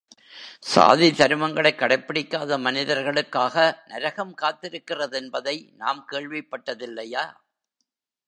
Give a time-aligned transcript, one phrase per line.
[0.59, 7.25] சாதி தருமங்களைக் கடைப்பிடிக்காத மனிதர்களுக்காக நரகம் காத்திருக்கிறதென்பதை நாம் கேள்விப்பட்டதில்லையா?